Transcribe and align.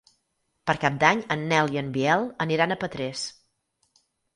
Per 0.69 0.75
Cap 0.83 0.97
d'Any 1.03 1.21
en 1.37 1.45
Nel 1.53 1.71
i 1.77 1.81
en 1.85 1.95
Biel 2.01 2.27
aniran 2.49 2.77
a 2.79 2.83
Petrés. 2.87 3.31